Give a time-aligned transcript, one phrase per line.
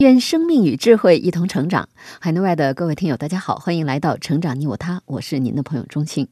[0.00, 1.86] 愿生命与智慧一同成长。
[2.22, 6.26] 海内外的各位听友，大家好，欢迎来到《成长你我他》，我是您的朋友钟庆。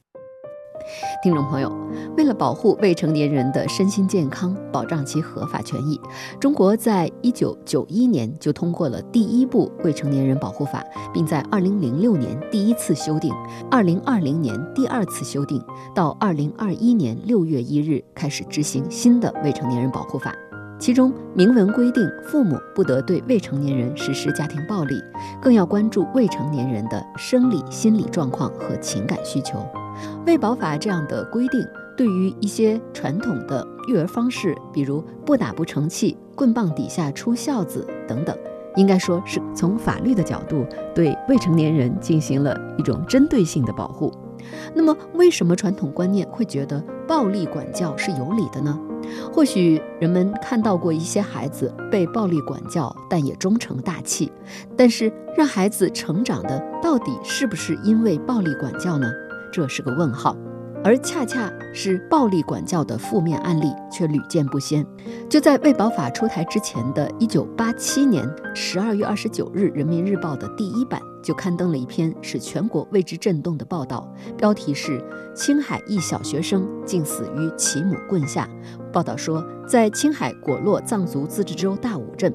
[1.22, 1.70] 听众朋友，
[2.16, 6.00] 为了保护未成年人的身心健康，保障其合法权益，
[6.40, 13.34] 中国在一九九一年就通过了第一部未成年人保护法，并在二零零六年第一次修订，
[13.70, 15.62] 二零二零年第二次修订，
[15.94, 20.34] 到二零二一年六月一日开始执行新的未成年人保护法。
[20.78, 25.02] 其中明文规定，父母不得对未成年人实施家庭暴力，
[25.42, 29.66] 更要关注未成年人的生理、心理状况和情感需求。
[30.24, 31.60] 为保法这样的规定，
[31.96, 38.36] 对于一些传统的育儿方式，比如不打不成器、棍棒底下出孝子等等，
[38.76, 44.12] 应该说是从法律的角度对未成年人进行了一种针对性的保护。
[44.72, 48.78] 那么，为什么传统观念会觉得暴力管教是有理的呢？
[49.32, 54.30] 或许人们看到过一些孩子被暴力管教，但也终成大器。
[54.76, 59.10] 但是，让孩子成长的到底是不是因为暴力管教呢？
[59.50, 60.36] 这是个问号。
[60.84, 64.86] 而恰恰是暴力管教的负面案例却屡见不鲜。
[65.28, 68.24] 就在卫保法出台之前的一九八七年
[68.54, 74.98] 十二月二十九日，《人民日报》的第一版就刊登了一篇使全国为之震动的报道，标题是
[75.36, 78.48] “青海一小学生竟死于其母棍下”。
[78.90, 82.32] 报道说，在青海果洛藏族自治州大武镇。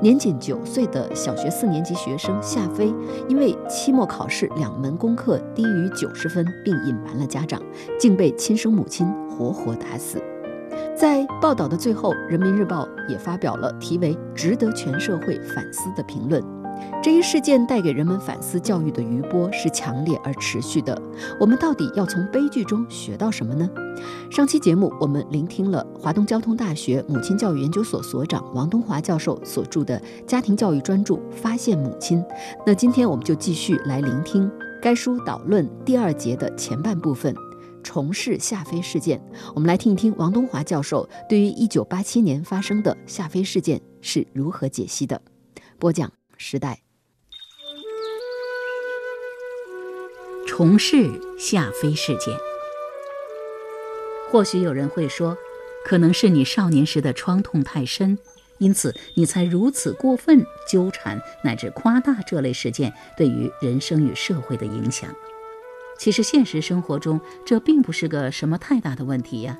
[0.00, 2.94] 年仅九岁的小学四年级学生夏飞，
[3.28, 7.60] 因为期末考试两门功课低于九十分，并隐瞒了家长，
[7.98, 10.22] 竟被亲生母亲活活打死。
[10.96, 16.40] 在报道的最后，《人民日报》也发表了题为“值得全社会反思”的评论。
[17.06, 21.00] 这一事件带给人们反思教育的余波是强烈而持续的。
[21.38, 23.70] 我们到底要从悲剧中学到什么呢？
[24.28, 32.18] 上期节目我们聆听了华东交通大学母亲教育研究所所长王东华教授所著的家庭教育专著《发现母亲》。
[32.66, 34.50] 那今天我们就继续来聆听
[34.82, 37.32] 该书导论第二节的前半部分——
[37.84, 39.24] 重事夏飞事件。
[39.54, 45.22] 我们来听一听王东华教授对于1987年发生的夏飞事件是如何解析的。
[45.78, 46.10] 播讲。
[46.38, 46.82] 时代，
[50.56, 52.34] 重事下飞事件。
[54.30, 55.36] 或许有人会说，
[55.84, 58.18] 可能是你少年时的创痛太深，
[58.56, 65.14] 因此你才如此过分纠缠乃至夸大这类事件对于人生与社会的影响。
[65.98, 69.58] 其实现实生活中，这并不是个什么太大的问题呀。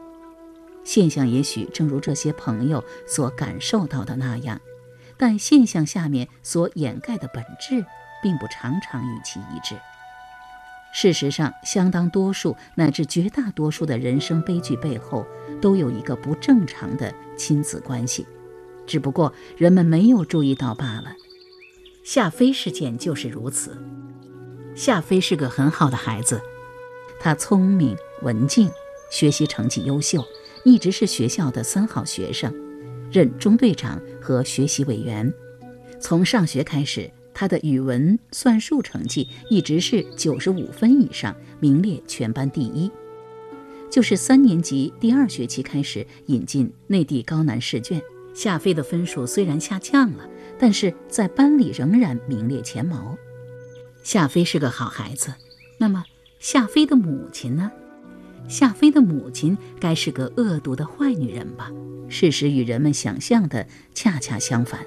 [0.82, 4.58] 现象也许正如这些朋友所感受到的那样。
[5.18, 7.84] 但现象下面所掩盖的本质，
[8.22, 9.78] 并不常常与其一致。
[10.98, 15.26] 事实上，相当多数乃至绝大多数的人生悲剧背后，
[15.60, 18.26] 都有一个不正常的亲子关系，
[18.86, 21.12] 只不过人们没有注意到罢了。
[22.02, 23.76] 夏飞事件就是如此。
[24.74, 26.40] 夏飞是个很好的孩子，
[27.20, 28.70] 他聪明、文静，
[29.10, 30.24] 学习成绩优秀，
[30.64, 32.50] 一直是学校的三好学生。
[33.12, 35.30] 任中队长和学习委员，
[36.00, 42.90] 从上学开始，他的语文、算术成绩一直是九十五分以上，名列全班第一。
[43.90, 48.00] 就是三年级第二学期开始引进内地高难试卷，
[48.34, 50.26] 夏飞的分数虽然下降了，
[50.58, 53.14] 但是在班里仍然名列前茅。
[54.02, 55.34] 夏飞是个好孩子，
[55.76, 56.02] 那么
[56.38, 57.70] 夏飞的母亲呢？
[58.48, 61.70] 夏飞的母亲该是个恶毒的坏女人吧？
[62.08, 64.86] 事实与人们想象的恰恰相反。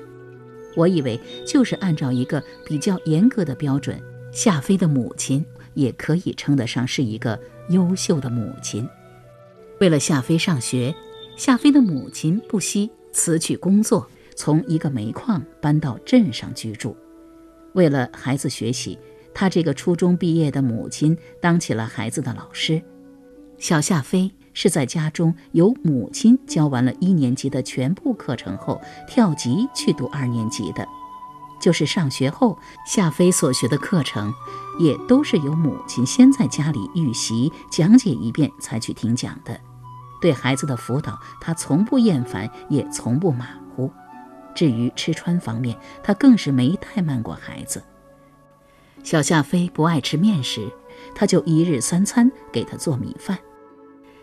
[0.76, 4.02] 我以为就是按照一个比较严格的标准，
[4.32, 7.40] 夏飞的母亲也可以称得上是一个
[7.70, 8.88] 优秀的母亲。
[9.80, 10.94] 为了夏飞上学，
[11.36, 16.96] 夏飞的母亲不惜辞去工作，从一个煤矿搬到镇上居住。
[17.74, 18.98] 为了孩子学习，
[19.34, 22.82] 他这个初中毕业的母亲当起了孩子的老师。
[23.58, 30.88] 小夏飞是在家中由母亲教完了一年级的全部课程后，跳级去读二年级的。
[31.62, 34.34] 就是上学后，夏飞所学的课程，
[34.80, 39.60] 也都是由母亲先在家里预习讲解一遍才去听讲的。
[40.22, 43.92] 对孩子的辅导，他从不厌烦，也从不马虎。
[44.56, 47.84] 至于吃穿方面，他更是没怠慢过孩子。
[49.04, 50.70] 小夏飞不爱吃面食，
[51.14, 53.38] 他就一日三餐给他做米饭。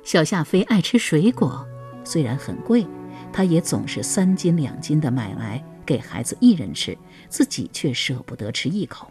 [0.07, 1.67] 小夏飞爱吃水果，
[2.05, 2.87] 虽然很贵，
[3.33, 6.97] 他也总是三斤两斤的买来给孩子一人吃，
[7.29, 9.11] 自己却舍不得吃一口。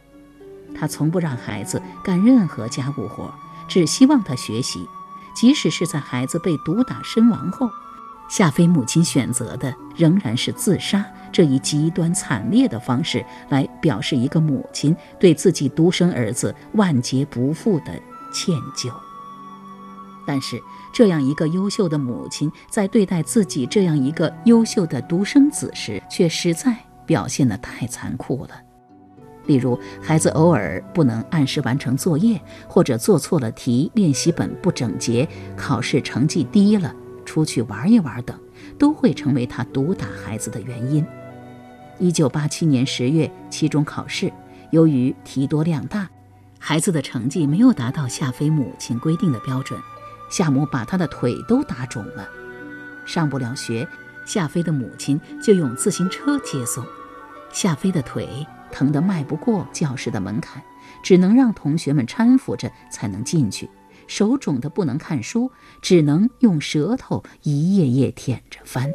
[0.74, 3.30] 他从不让孩子干任何家务活，
[3.68, 4.88] 只希望他学习。
[5.36, 7.69] 即使是在孩子被毒打身亡后，
[8.30, 18.01] 夏飞母亲选择的仍然是自杀这一极端惨烈的方式，来表示一个母亲对自己独生儿子万劫不复的
[18.31, 18.89] 歉疚。
[20.27, 20.59] 但是，
[20.95, 26.74] 这样一个优秀的母亲，在对待自己这样一个优秀的独生子时，却实在
[27.06, 28.51] 表现得太残酷了。
[29.45, 35.27] 例如，孩子偶尔不能按时完成作业，或者做错了题、练习本不整洁、
[35.57, 36.95] 考试成绩低了、
[37.25, 38.39] 出去玩一玩等，
[38.80, 41.06] 都会成为他毒打孩子的原因。
[42.00, 44.31] 一九八七年十月期中考试，
[44.71, 46.09] 由于题多量大，
[46.57, 49.77] 孩子的成绩没有达到夏飞母亲规定的标准，
[50.30, 52.27] 夏母把他的腿都打肿了，
[53.06, 53.88] 上不了学，
[54.25, 56.86] 夏飞的母亲就用自行车接送，
[57.51, 58.48] 夏飞的腿。
[58.72, 60.62] 疼得迈不过教室的门槛，
[61.01, 63.69] 只能让同学们搀扶着才能进去。
[64.06, 65.50] 手肿得不能看书，
[65.81, 68.92] 只能用舌头一页页舔着翻。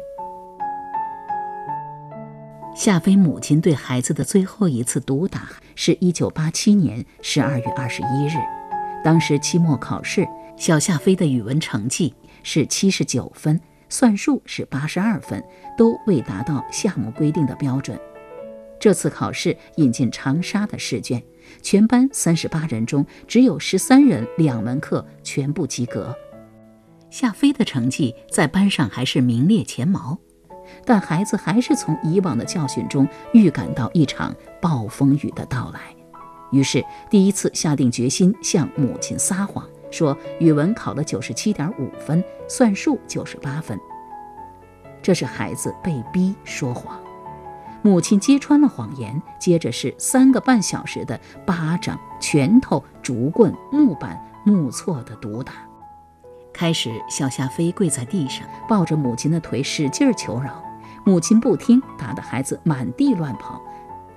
[2.75, 8.37] 夏飞母亲对孩子的最后一次毒打是一九八七年十二月二十一日，
[9.03, 10.27] 当时期末考试，
[10.61, 12.13] 小夏飞的语文成绩
[12.43, 13.59] 是七十九分，
[13.89, 15.43] 算术是八十二分，
[15.75, 17.99] 都未达到项目规定的标准。
[18.79, 21.19] 这次考试引进长沙的试卷，
[21.63, 26.15] 全班三十八人中只有十三人两门课全部及格。
[27.09, 30.15] 夏飞的成绩在班上还是名列前茅，
[30.85, 34.31] 但孩子还是从以往的教训中预感到一场
[34.61, 35.79] 暴风雨的到来，
[36.51, 43.79] 于是第一次下定决心向母亲撒谎，说语文考了九十七点五分，算术九十八分。
[45.01, 46.99] 这是孩子被逼说谎。
[47.83, 55.53] 母亲揭穿了谎言，接着是三个半小时的巴掌、拳头、竹棍、木板、木错的毒打。
[56.53, 60.63] 开始，小夏飞跪在地上，抱着母亲的腿使劲求饶，
[61.03, 63.59] 母亲不听，打得孩子满地乱跑。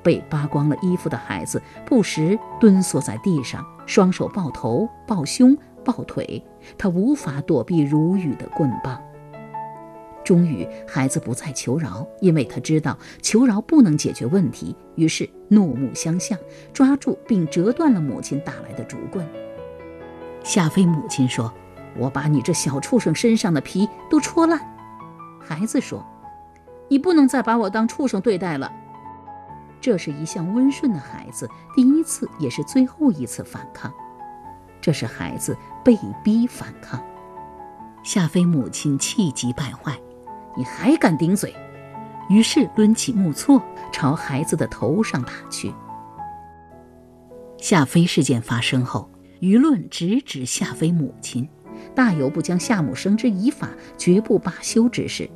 [0.05, 6.41] 被扒光了衣服的孩子不时蹲缩在地上，双手抱头、抱胸、抱腿，
[6.79, 9.03] 他无法躲避如雨的棍棒。
[10.23, 14.75] 终于，孩子不再求饶，因为他知道求饶不能解决问题。
[14.95, 16.39] 于是怒目相向，
[16.73, 19.27] 抓住并折断了母亲打来的竹棍。
[20.43, 21.53] 夏飞母亲说
[21.99, 24.59] ：“我把你这小畜生身上的皮都戳烂。”
[25.41, 26.03] 孩子说
[26.89, 28.73] ：“你不能再把我当畜生对待了。”
[29.85, 33.93] 这是一向温顺的孩子第一次，也是最后一次反抗。
[34.81, 35.55] 这是孩子
[35.85, 36.99] 被逼反抗。
[38.03, 39.95] 夏飞母亲气急败坏。
[40.57, 41.55] 你还敢顶嘴？
[42.31, 43.61] 于是抡起木锉
[43.93, 45.71] 朝孩子的头上打去。
[47.59, 49.11] 夏飞事件发生后，
[49.43, 51.47] 舆论直指夏飞母亲，
[51.95, 55.29] 大有不将夏母绳之以法、绝不罢休之势。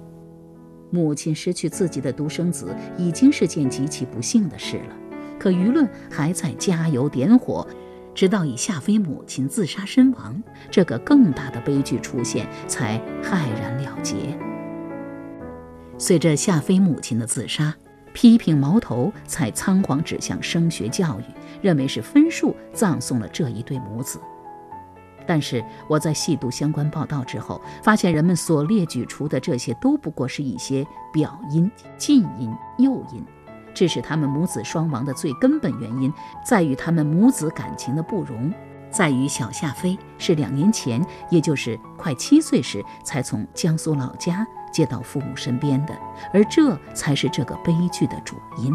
[0.91, 4.97] 母亲失去自己的独生子已经是件极其不幸的事了，
[5.39, 7.67] 可舆论还在加油点火，
[8.15, 14.17] 直到以夏飞母亲自杀身亡这个更大的悲剧出现，才骇然了结。
[15.99, 17.75] 随着夏飞母亲的自杀，
[18.13, 21.25] 批评矛头才仓皇指向升学教育，
[21.61, 24.19] 认为是分数葬送了这一对母子。
[25.29, 33.23] 但是我在细读相关报道之后，发现人们所列举出的这些都不过是一些表因、近因、诱因，
[33.75, 36.11] 致使他们母子双亡的最根本原因，
[36.43, 38.51] 在于他们母子感情的不容，
[38.91, 44.47] 在于小夏飞是两年前，也就是快七岁时才从江苏老家。
[44.71, 45.95] 接到父母身边的，
[46.33, 48.71] 而这才是这个悲剧的主因。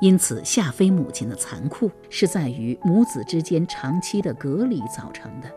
[0.00, 5.50] 因此，夏飞母亲的残酷是在于母子之间长期的隔离造成的。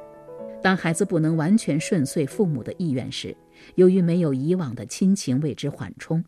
[0.62, 3.36] 当孩子不能完全顺遂父母的意愿时，
[3.76, 6.24] 由于没有以往的亲情为之缓冲，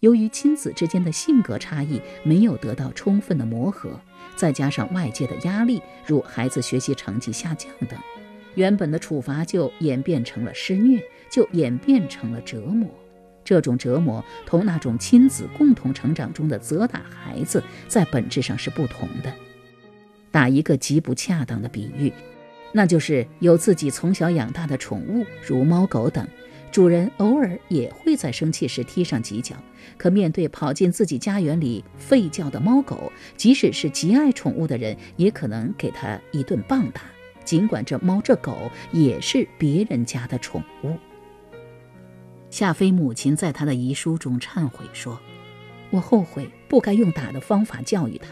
[0.00, 4.00] 由于亲子之间的性格差异没有得到充分的磨合，
[4.36, 7.98] 再加上外界的压力，如孩子学习成绩下降等。
[8.54, 12.88] 原本的处罚就演变成了施虐，就演变成了折磨。
[13.46, 19.32] 这种折磨同那种亲子共同成长中的责打孩子在本质上是不同的。
[20.32, 22.12] 打一个极不恰当的比喻，
[22.72, 26.26] 那就是有自己从小养大的宠物，如猫狗等，
[26.70, 29.54] 主人偶尔也会在生气时踢上几脚，
[29.96, 37.02] 可面对跑进自己家园里吠叫的猫狗，即使是极爱宠物的人，也可能给他一顿棒打。
[37.44, 40.96] 尽管这猫这狗也是别人家的宠物。
[42.50, 45.20] 夏飞母亲在他的遗书中忏悔说
[45.90, 48.28] ：“我后悔不该用打的方法教育他，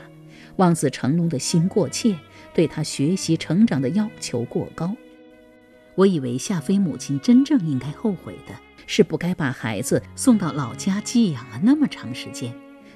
[0.57, 2.17] 望子成龙的心过切，
[2.55, 4.95] 对他学习成长的要求过高。”
[5.97, 8.55] 我以为夏飞母亲真正应该后悔的
[8.87, 12.53] 是不该把孩子送到老家寄养了那么长时间，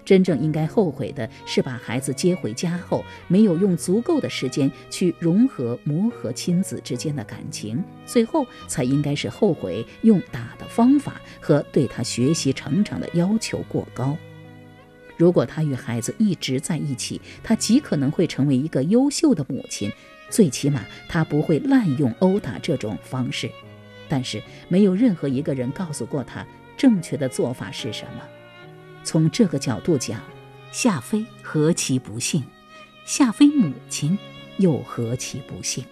[0.08, 14.16] 真正应该后悔的是把孩子接回家后没有用足够的时间去融合磨合亲子之间的感情，最后才应该是后悔用打的方法和对他学习成长的要求过高。
[15.18, 19.92] 如果他与孩子一直在一起，他极可能会成为一个优秀的母亲。
[20.30, 23.50] 最起码他不会滥用殴打这种方式，
[24.08, 26.46] 但是没有任何一个人告诉过他
[26.78, 28.22] 正确的做法是什么。
[29.08, 30.20] 从这个角度讲，
[30.70, 32.44] 夏飞何其不幸，
[33.06, 34.18] 夏飞母亲
[34.58, 35.82] 又何其不幸。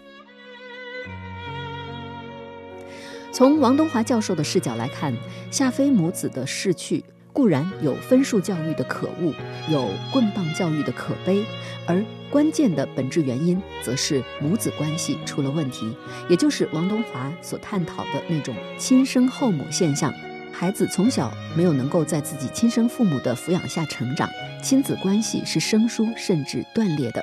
[3.33, 5.17] 从王东华教授的视角来看，
[5.51, 7.03] 夏飞母子的逝去。
[7.33, 9.33] 固然有分数教育的可恶，
[9.71, 11.45] 有棍棒教育的可悲，
[11.87, 15.95] 而关键的本质原因，则是母子关系出了问题，
[16.31, 20.13] 也就是王东华所探讨的那种亲生后母现象。
[20.59, 24.27] 孩子从小没有能够在自己亲生父母的抚养下成长，
[24.63, 27.23] 亲子关系是生疏甚至断裂的。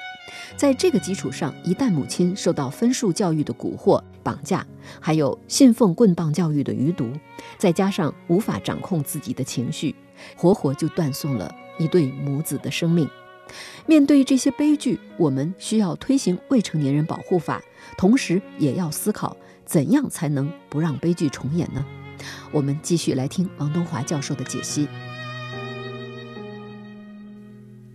[0.56, 4.64] 在这个基础上，一旦母亲受到分数教育的蛊惑、绑架，
[5.00, 7.12] 还有信奉棍棒教育的余毒，
[7.58, 9.96] 再加上无法掌控自己的情绪，
[10.38, 13.10] 活活就断送了一对母子的生命。
[13.88, 17.60] 面对这些悲剧，我们需要推行未成年人保护法，
[17.98, 19.36] 同时也要思考
[19.66, 21.84] 怎样才能不让悲剧重演呢？
[22.52, 24.88] 我们继续来听王东华教授的解析。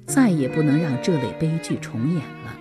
[0.07, 2.57] 再也不能让这类悲剧重演了。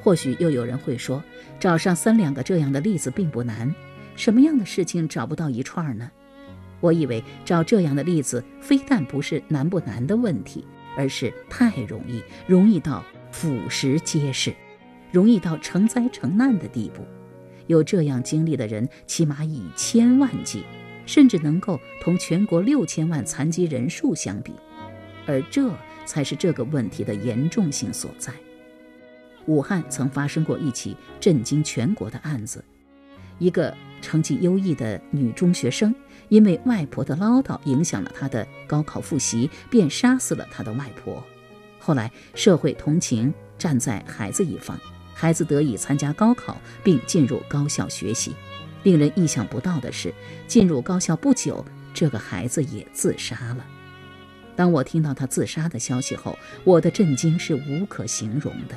[0.00, 1.22] 或许又有人会说，
[1.58, 3.74] 找上三两个这样的例子并不难，
[4.14, 6.10] 什么样的事情找不到一串呢？
[6.80, 10.64] 我以为找这样的例子，非但不是难不难的问题，
[10.96, 14.54] 而是太容易，容易到俯拾皆是，
[15.10, 17.04] 容易到成灾成难的地步。
[17.66, 20.64] 有这样经历的人，起码以千万计，
[21.04, 24.52] 甚至能够同全国六千万残疾人数相比，
[25.26, 25.70] 而这。
[26.06, 28.32] 才是这个问题的严重性所在。
[29.46, 32.64] 武汉曾发生过一起震惊全国的案子：
[33.40, 35.92] 一个成绩优异的女中学生，
[36.28, 41.20] 因为外婆的唠叨影响了她的高考复习，便杀死了她的外婆。
[41.80, 44.78] 后来社会同情，站在孩子一方，
[45.18, 48.34] 孩子得以参加高考并进入高校学习。
[48.82, 50.14] 令人意想不到的是，
[50.46, 53.64] 进入高校不久，这个孩子也自杀了。
[54.54, 58.76] 当我听到他自杀的消息后，我的震惊是无可形容的。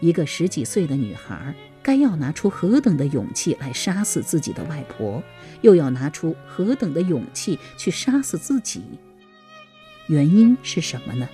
[0.00, 5.22] 一个十几岁的女孩，该要拿出何等的勇气来杀死自己的外婆，
[5.62, 8.82] 又要拿出何等的勇气去杀死自己？
[10.08, 11.28] 原因是什么呢？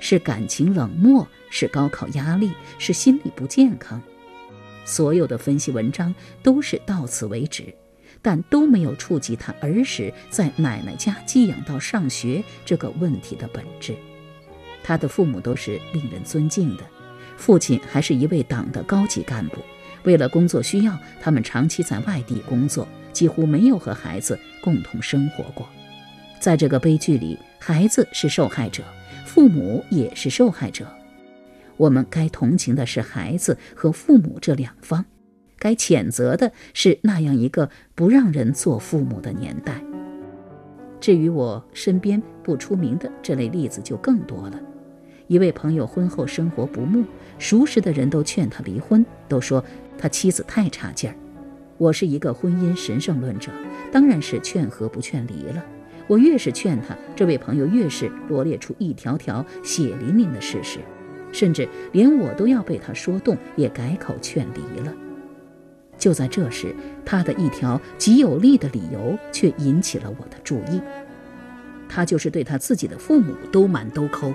[0.00, 4.00] 是感情冷漠，是高考压力，是心理不健康？
[4.84, 7.74] 所有的分析文章都是到此为止。
[8.22, 13.94] 但都没有触及他儿时在奶奶家寄养到上学这个问题的本质。
[14.82, 16.84] 他的父母都是令人尊敬的，
[17.36, 19.58] 父亲还是一位党的高级干部。
[20.04, 25.68] 为了工作需要，他们长期在外地工作，几乎没有和孩子共同生活过。
[26.40, 28.82] 在这个悲剧里，孩子是受害者，
[29.34, 30.86] 父母也是受害者。
[31.76, 35.04] 我们该同情的是孩子和父母这两方。
[35.58, 39.82] 该谴责的是那样一个不让人做父母的年代。
[41.00, 44.60] 至于我身边不出名的这类例子就更多了。
[45.26, 47.04] 一位朋友婚后生活不睦，
[47.36, 49.64] 熟识的人都劝他离婚，都说
[49.98, 51.16] 他妻子太差劲儿。
[51.76, 53.50] 我是一个婚姻神圣论者，
[53.90, 55.64] 当然是劝和不劝离了。
[56.06, 60.78] 我越是劝他，这位朋友越是罗列出一条条血淋淋的事实，
[61.32, 64.94] 甚至连我都要被他说动，也改口劝离了。
[65.96, 70.80] 就在这时，他的一条极有力的理由却引起了我的注意。
[71.88, 74.34] 他就是对他自己的父母都满都抠，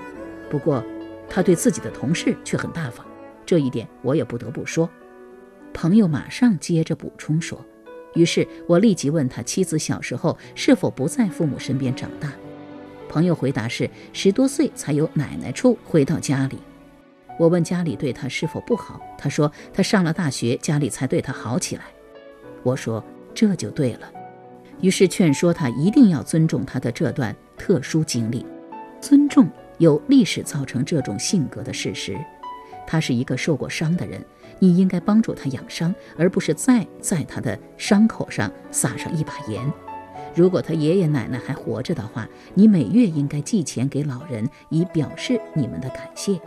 [0.49, 0.83] 不过
[1.29, 3.05] 他对自己的同事却很大方，
[3.45, 4.89] 这一点我也不得不说。
[5.73, 7.63] 朋友马上接着补充说
[8.15, 12.31] ：“于是我立即问他妻子小时候是否不在父母身边长大。
[13.07, 16.59] 朋友回答是十多岁才由奶奶处回到家里。”
[17.39, 21.83] 我问家里对他是否不好，他说他上了大学，家里才对他好起来。
[22.63, 23.01] 我说
[23.33, 24.11] 这就对了，
[24.81, 28.45] 于是劝说他一定要尊重他的这段特殊经历，
[28.99, 32.17] 尊重有历史造成这种性格的事实。
[32.85, 34.21] 他是一个受过伤的人，
[34.59, 39.61] 你应该帮助他养伤，而不是再在他的伤口上撒上一把盐。
[40.35, 46.39] 如果他爷爷奶奶还活着的话，你每月应该寄钱给老人，以表示你们的感谢。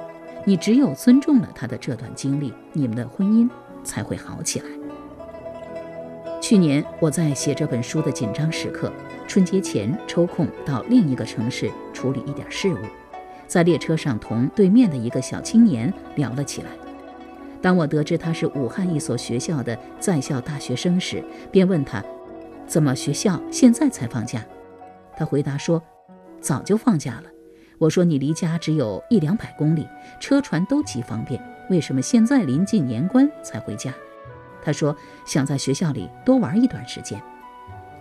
[0.45, 3.49] 你只有尊重了他的这段经历，你们的婚姻
[3.83, 4.67] 才会好起来。
[6.41, 8.93] 去年我在写这本书的紧张时刻，
[9.29, 12.79] 春节前抽空到另一个城市处理一点事务，
[13.47, 16.69] 在列车上同对面的一个小青年聊了起来。
[17.63, 22.05] 当我得知他是武汉一所学校的在校大学生时，便问他
[22.67, 24.45] ：“怎么学校现在才放假？”
[25.17, 25.81] 他回答说
[26.41, 27.31] ：“早就放假了。”
[27.79, 29.87] 我说：“你离家只有一两百公里，
[30.19, 31.41] 车船都极方便，
[31.71, 33.95] 为什么现在临近年关才回家？”
[34.61, 37.21] 他说：“想在学校里多玩一段时间。”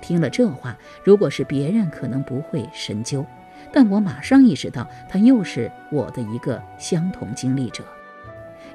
[0.01, 3.23] 听了这话，如果是别人，可能不会深究，
[3.71, 7.83] 但我马上意识到，他又是我的一个相同经历者。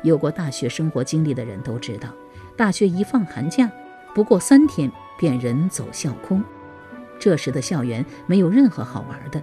[0.07, 2.09] 有过大学生活经历的人都知道，
[2.57, 3.69] 大学一放寒假，
[4.15, 6.41] 不过三天便人走校空。
[7.19, 9.43] 这时的校园没有任何好玩的，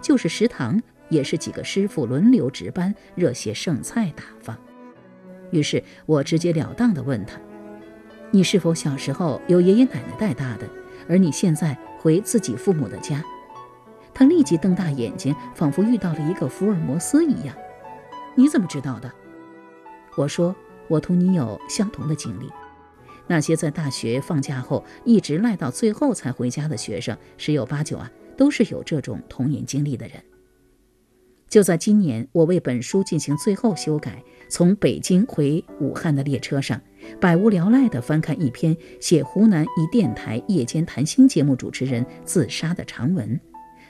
[0.00, 4.58] 就是食堂也是几个师傅轮流值班，热些剩菜打发。
[5.52, 7.38] 于是我直截了当地问他。
[8.32, 10.66] 你是否小时候由爷爷奶奶带大的，
[11.08, 13.22] 而你现在回自己父母的家？
[14.12, 17.54] 他立即瞪大眼睛，仿佛遇到了一个福尔摩斯一样。
[18.34, 19.08] 你怎么知道的？
[20.16, 20.54] 我说，
[20.88, 22.48] 我同你有相同的经历。
[23.26, 30.22] 那些在大学放假后一直赖到最后才回家的学生，十有八九啊，都是有这种童年经历的人。
[31.48, 36.80] 就在今年，我为本书进行最后修改，从北京回武汉的列车上。
[37.18, 43.40] 百无聊赖地翻看一篇写湖南一电台夜间谈心节目主持人自杀的长文。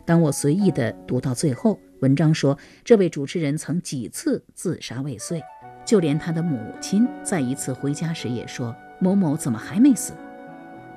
[0.06, 5.42] 当我随意地读到最后，文章说这位主持人曾几次自杀未遂，
[5.84, 10.12] 就连他的母亲在一次回家时也说：“某某怎么还没死？”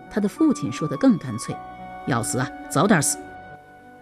[0.10, 1.56] 他的父亲说得更干脆
[2.08, 3.18] ：“要死啊，早点死。”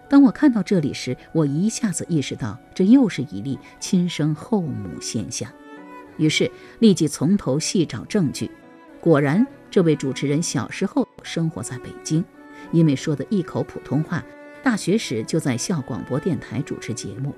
[0.10, 5.50] 当我看到这里时，我一下子意识到，这又是一例亲生后母现象。
[6.18, 8.52] 于是立即从头细找证据，
[9.00, 12.22] 果然，这位主持人小时候生活在北京，
[12.74, 14.22] 因为说的一口普通话，
[14.62, 17.34] 大学时就在校广播电台主持节目。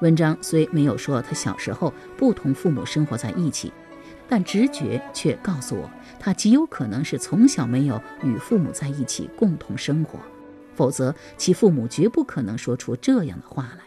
[0.00, 3.72] 文章虽没有说他小时候不同父母生活在一起，
[4.28, 10.18] 但直觉却告诉我，他极有可能是从小没有与父母在一起共同生活，
[10.74, 13.84] 否则其父母绝不可能说出这样的话来。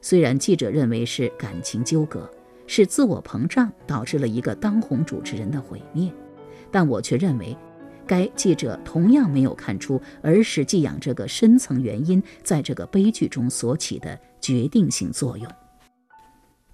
[0.00, 2.30] 虽然记者认为是感情纠葛。
[2.72, 6.08] 是自我膨胀导致了一个当红主持人的毁灭，
[6.70, 7.56] 但我却认为，
[8.06, 15.46] 该记者同样没有看出儿时寄养这个深层原因在这个悲剧中所起的决定性作用。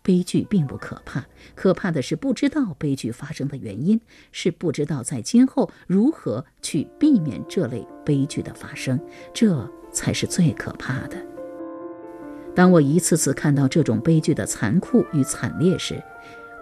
[0.02, 1.26] 悲剧并不可怕，
[1.56, 4.00] 可怕的是不知道悲剧发生的原因，
[4.30, 9.00] 是不知道在今后如何去避免这类悲剧的发生，
[9.34, 11.16] 这才是最可怕的。
[12.54, 16.00] 当我一次次看到这种悲剧的残酷与惨烈时，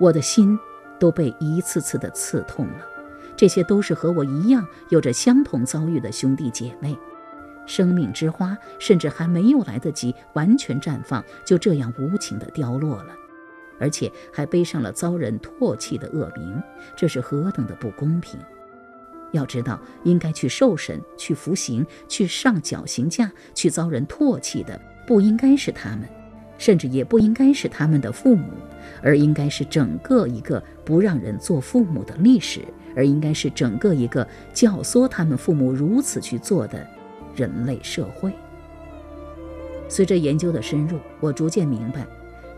[0.00, 0.58] 我的心
[0.98, 2.86] 都被一次次的刺痛了。
[3.36, 6.96] 这些都是和我一样有着相同遭遇的兄弟姐妹，
[7.66, 13.14] 生命之花甚至还没有来得及完全绽放，就这样无情地凋落了，
[13.78, 16.62] 而且还背上了遭人唾弃的恶名，
[16.94, 18.38] 这是何等的不公平！
[19.32, 24.80] 要知道，应该去受审、去服刑、去上绞刑架、去遭人唾弃的。
[25.06, 26.08] 不应该是他们，
[26.56, 28.48] 甚至也不应该是他们的父母，
[29.02, 32.62] 而应该是整个一个不让人做父母的历史，
[32.96, 36.86] 而应该是整个一个教唆他们父母如此去做的
[37.34, 38.32] 人类社会。
[39.88, 42.06] 随着研究的深入，我逐渐明白，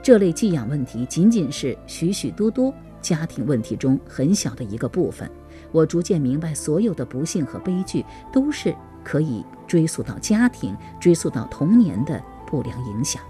[0.02, 5.30] 这类寄养问题仅仅是许许多多家庭问题中很小的一个部分。
[5.72, 12.22] 我逐渐明白，所有的不幸和悲剧都是可以追溯到家庭，追溯到童年的。
[12.48, 13.20] 不良影响，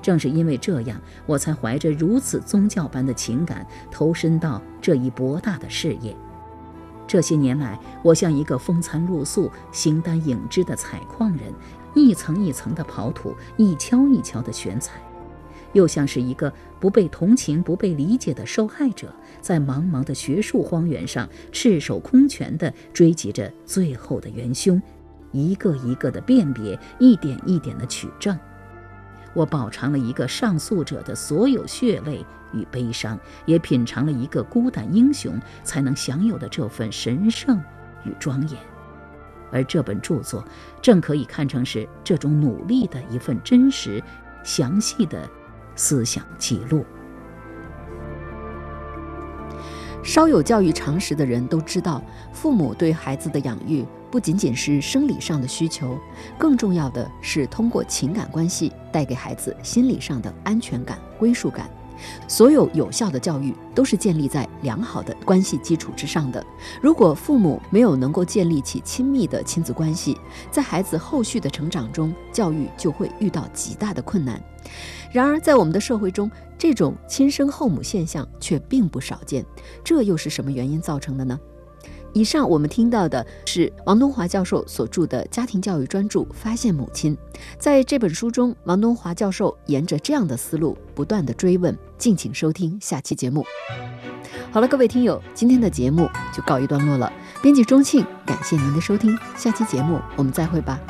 [0.00, 6.16] 正是因为这样，我才怀着如此宗教般的情感投身到这一博大的事业。
[7.06, 11.52] 这些年来，我像一个风餐露宿、形单影只的采矿人，
[11.94, 14.92] 一层一层的刨土，一锹一锹的选采；
[15.72, 24.80] 又像是一个不被同情、不被理解的受害者，在茫茫的学术荒原上赤手空拳地追击着最后的元凶。
[25.30, 28.38] 一个一个的辨别，一点一点的取证。
[29.34, 37.60] 我饱尝了一个上诉者的所有血泪与悲伤，也品尝了一个孤胆英雄才能享有的这份神圣
[38.04, 38.58] 与庄严。
[39.50, 40.44] 而这本著作
[40.80, 44.02] 正可以看成是这种努力的一份真实、
[44.42, 45.28] 详细的
[45.76, 46.84] 思想记录。
[50.02, 53.84] 稍有教育常识的人都知道，父母对孩子的养育
[54.14, 55.98] 不仅仅是生理上的需求，
[56.38, 61.68] 更重要的是通过情感关系带给孩子心理上的安全感、归属感。
[62.28, 66.46] 所有有效的教育都是建立在良好的关系基础之上的。
[66.80, 70.16] 如果父母没有能够建立起亲密的亲子关系，
[70.48, 74.40] 在孩子后续的成长中，教育就会遇到极大的困难。
[75.10, 79.44] 然而，在我们的社会中，这种亲生后母现象却并不少见。
[79.82, 81.36] 这又是什么原因造成的呢？
[82.14, 87.14] 以上我们听到的是王东华教授所著的家庭教育专著《发现母亲》。
[87.58, 91.76] 在这本书中，王东华教授沿着这样的思路不断的追问。
[91.98, 93.44] 敬请收听下期节目。
[94.52, 97.12] 好了，各位听友，今天的节目就告一段落了。
[97.42, 100.80] 编辑钟庆，感谢您的收听，下期节目我们再会吧。